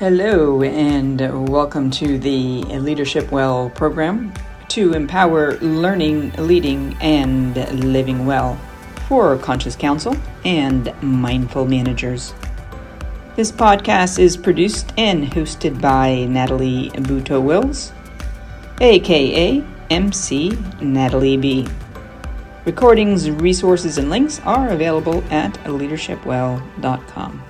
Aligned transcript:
Hello, 0.00 0.62
and 0.62 1.50
welcome 1.50 1.90
to 1.90 2.18
the 2.18 2.62
Leadership 2.62 3.30
Well 3.30 3.68
program 3.68 4.32
to 4.68 4.94
empower 4.94 5.58
learning, 5.58 6.32
leading, 6.38 6.96
and 7.02 7.54
living 7.84 8.24
well 8.24 8.58
for 9.06 9.36
conscious 9.36 9.76
counsel 9.76 10.16
and 10.42 10.90
mindful 11.02 11.66
managers. 11.66 12.32
This 13.36 13.52
podcast 13.52 14.18
is 14.18 14.38
produced 14.38 14.90
and 14.96 15.24
hosted 15.30 15.82
by 15.82 16.24
Natalie 16.24 16.88
Butto 16.94 17.38
Wills, 17.42 17.92
aka 18.80 19.62
MC 19.90 20.56
Natalie 20.80 21.36
B. 21.36 21.68
Recordings, 22.64 23.30
resources, 23.30 23.98
and 23.98 24.08
links 24.08 24.40
are 24.46 24.70
available 24.70 25.22
at 25.30 25.52
leadershipwell.com. 25.64 27.49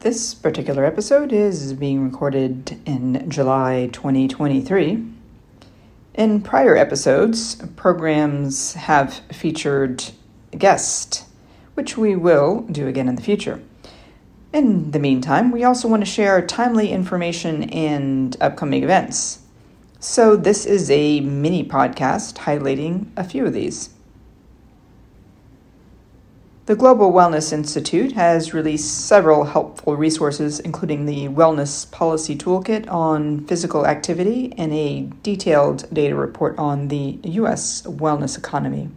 This 0.00 0.32
particular 0.32 0.86
episode 0.86 1.30
is 1.30 1.74
being 1.74 2.02
recorded 2.02 2.80
in 2.86 3.28
July 3.28 3.90
2023. 3.92 5.04
In 6.14 6.40
prior 6.40 6.74
episodes, 6.74 7.56
programs 7.76 8.72
have 8.72 9.20
featured 9.30 10.02
guests, 10.56 11.26
which 11.74 11.98
we 11.98 12.16
will 12.16 12.62
do 12.62 12.88
again 12.88 13.10
in 13.10 13.16
the 13.16 13.22
future. 13.22 13.60
In 14.54 14.92
the 14.92 14.98
meantime, 14.98 15.50
we 15.50 15.64
also 15.64 15.86
want 15.86 16.00
to 16.00 16.10
share 16.10 16.40
timely 16.46 16.92
information 16.92 17.64
and 17.64 18.34
upcoming 18.40 18.82
events. 18.82 19.40
So, 19.98 20.34
this 20.34 20.64
is 20.64 20.90
a 20.90 21.20
mini 21.20 21.62
podcast 21.62 22.38
highlighting 22.38 23.08
a 23.18 23.24
few 23.24 23.44
of 23.44 23.52
these. 23.52 23.90
The 26.70 26.76
Global 26.76 27.12
Wellness 27.12 27.52
Institute 27.52 28.12
has 28.12 28.54
released 28.54 29.08
several 29.08 29.42
helpful 29.42 29.96
resources, 29.96 30.60
including 30.60 31.04
the 31.04 31.26
Wellness 31.26 31.90
Policy 31.90 32.36
Toolkit 32.36 32.88
on 32.88 33.44
physical 33.46 33.88
activity 33.88 34.54
and 34.56 34.72
a 34.72 35.10
detailed 35.24 35.92
data 35.92 36.14
report 36.14 36.56
on 36.60 36.86
the 36.86 37.18
U.S. 37.24 37.82
wellness 37.82 38.38
economy. 38.38 38.88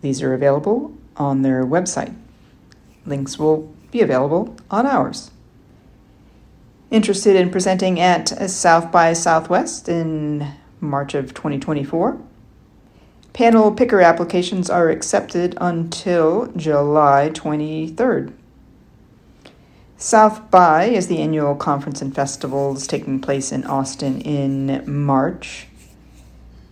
These 0.00 0.22
are 0.22 0.32
available 0.32 0.94
on 1.18 1.42
their 1.42 1.66
website. 1.66 2.16
Links 3.04 3.38
will 3.38 3.70
be 3.90 4.00
available 4.00 4.56
on 4.70 4.86
ours. 4.86 5.30
Interested 6.90 7.36
in 7.36 7.50
presenting 7.50 8.00
at 8.00 8.48
South 8.48 8.90
by 8.90 9.12
Southwest 9.12 9.90
in 9.90 10.54
March 10.80 11.12
of 11.12 11.34
2024? 11.34 12.18
Panel 13.38 13.70
picker 13.70 14.00
applications 14.00 14.68
are 14.68 14.90
accepted 14.90 15.56
until 15.60 16.50
July 16.56 17.30
23rd. 17.32 18.32
South 19.96 20.50
by 20.50 20.86
is 20.86 21.06
the 21.06 21.20
annual 21.20 21.54
conference 21.54 22.02
and 22.02 22.12
festivals 22.12 22.88
taking 22.88 23.20
place 23.20 23.52
in 23.52 23.62
Austin 23.62 24.20
in 24.22 24.82
March. 24.90 25.68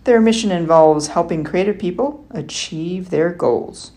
Their 0.03 0.21
mission 0.21 0.51
involves 0.51 1.07
helping 1.07 1.45
creative 1.45 1.79
people 1.79 2.27
achieve 2.31 3.11
their 3.11 3.31
goals. 3.31 3.93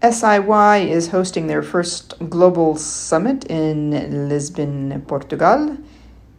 SIY 0.00 0.86
is 0.86 1.08
hosting 1.08 1.48
their 1.48 1.64
first 1.64 2.14
global 2.30 2.76
summit 2.76 3.46
in 3.46 4.28
Lisbon, 4.28 5.02
Portugal, 5.08 5.76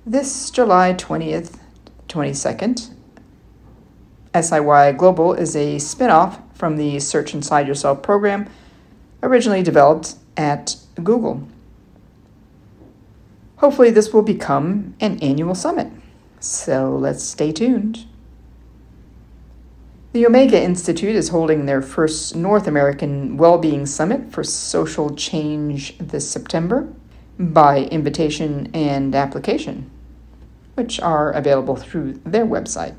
this 0.05 0.49
July 0.49 0.93
20th, 0.93 1.57
22nd, 2.07 2.91
SIY 4.33 4.97
Global 4.97 5.33
is 5.33 5.55
a 5.55 5.77
spin 5.79 6.09
off 6.09 6.39
from 6.53 6.77
the 6.77 6.99
Search 6.99 7.33
Inside 7.33 7.67
Yourself 7.67 8.01
program, 8.01 8.49
originally 9.21 9.61
developed 9.61 10.15
at 10.37 10.77
Google. 10.95 11.47
Hopefully, 13.57 13.91
this 13.91 14.13
will 14.13 14.21
become 14.21 14.95
an 15.01 15.19
annual 15.19 15.53
summit. 15.53 15.91
So 16.39 16.95
let's 16.95 17.23
stay 17.23 17.51
tuned. 17.51 18.07
The 20.13 20.25
Omega 20.25 20.61
Institute 20.61 21.15
is 21.15 21.29
holding 21.29 21.65
their 21.65 21.81
first 21.81 22.35
North 22.35 22.67
American 22.67 23.37
Wellbeing 23.37 23.85
Summit 23.85 24.31
for 24.31 24.43
Social 24.43 25.13
Change 25.15 25.97
this 25.99 26.29
September 26.29 26.91
by 27.37 27.79
invitation 27.85 28.69
and 28.73 29.13
application, 29.13 29.89
which 30.75 30.99
are 30.99 31.31
available 31.31 31.75
through 31.75 32.13
their 32.25 32.45
website. 32.45 32.95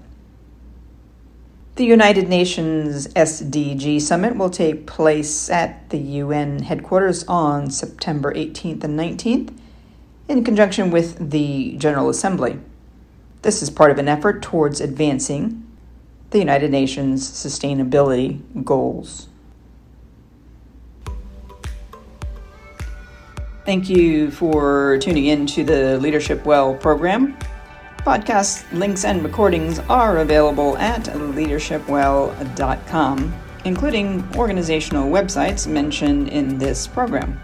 The 1.74 1.86
United 1.86 2.28
Nations 2.28 3.08
SDG 3.08 3.98
Summit 3.98 4.36
will 4.36 4.50
take 4.50 4.86
place 4.86 5.48
at 5.48 5.88
the 5.88 5.96
UN 5.96 6.64
headquarters 6.64 7.24
on 7.24 7.70
September 7.70 8.30
18th 8.34 8.84
and 8.84 8.98
19th 8.98 9.56
in 10.28 10.44
conjunction 10.44 10.90
with 10.90 11.30
the 11.30 11.74
General 11.78 12.10
Assembly. 12.10 12.58
This 13.40 13.62
is 13.62 13.70
part 13.70 13.90
of 13.90 13.96
an 13.96 14.06
effort 14.06 14.42
towards 14.42 14.82
advancing 14.82 15.66
the 16.28 16.38
United 16.38 16.70
Nations 16.70 17.26
sustainability 17.26 18.42
goals. 18.62 19.28
Thank 23.64 23.88
you 23.88 24.30
for 24.30 24.98
tuning 24.98 25.24
in 25.24 25.46
to 25.46 25.64
the 25.64 25.98
Leadership 26.00 26.44
Well 26.44 26.74
program. 26.74 27.34
Podcast 28.04 28.70
links 28.72 29.04
and 29.04 29.22
recordings 29.22 29.78
are 29.88 30.18
available 30.18 30.76
at 30.78 31.04
leadershipwell.com, 31.04 33.32
including 33.64 34.28
organizational 34.34 35.08
websites 35.08 35.68
mentioned 35.68 36.28
in 36.28 36.58
this 36.58 36.88
program. 36.88 37.40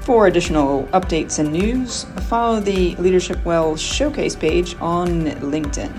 For 0.00 0.26
additional 0.26 0.84
updates 0.94 1.38
and 1.38 1.52
news, 1.52 2.04
follow 2.28 2.60
the 2.60 2.96
Leadership 2.96 3.44
Well 3.44 3.76
showcase 3.76 4.34
page 4.34 4.74
on 4.80 5.26
LinkedIn. 5.26 5.92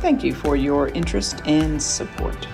Thank 0.00 0.22
you 0.22 0.34
for 0.34 0.54
your 0.54 0.88
interest 0.88 1.40
and 1.46 1.82
support. 1.82 2.46